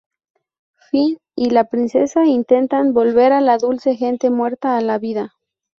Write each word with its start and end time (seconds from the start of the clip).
Finn 0.89 1.19
y 1.35 1.51
la 1.51 1.65
princesa 1.69 2.25
intentan 2.25 2.91
volver 2.91 3.31
a 3.33 3.39
la 3.39 3.59
Dulce 3.59 3.97
Gente 3.97 4.31
muerta 4.31 4.75
a 4.75 4.81
la 4.81 4.97
vida. 4.97 5.33